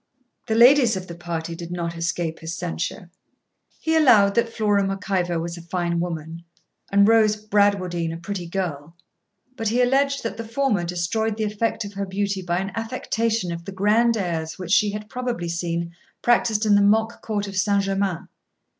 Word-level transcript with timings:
The 0.47 0.55
ladies 0.55 0.95
of 0.95 1.05
the 1.05 1.13
party 1.13 1.53
did 1.53 1.71
not 1.71 1.95
escape 1.95 2.39
his 2.39 2.55
censure. 2.55 3.11
He 3.77 3.95
allowed 3.95 4.33
that 4.33 4.49
Flora 4.49 4.83
Mac 4.83 5.07
Ivor 5.11 5.39
was 5.39 5.57
a 5.57 5.61
fine 5.61 5.99
woman, 5.99 6.43
and 6.91 7.07
Rose 7.07 7.35
Bradwardine 7.35 8.11
a 8.11 8.17
pretty 8.17 8.47
girl. 8.47 8.95
But 9.55 9.67
he 9.67 9.79
alleged 9.79 10.23
that 10.23 10.37
the 10.37 10.43
former 10.47 10.83
destroyed 10.85 11.37
the 11.37 11.43
effect 11.43 11.85
of 11.85 11.93
her 11.93 12.07
beauty 12.07 12.41
by 12.41 12.57
an 12.57 12.71
affectation 12.73 13.51
of 13.51 13.63
the 13.65 13.71
grand 13.71 14.17
airs 14.17 14.57
which 14.57 14.71
she 14.71 14.89
had 14.89 15.07
probably 15.07 15.49
seen 15.49 15.93
practised 16.23 16.65
in 16.65 16.73
the 16.73 16.81
mock 16.81 17.21
court 17.21 17.47
of 17.47 17.55
St. 17.55 17.83
Germains. 17.83 18.27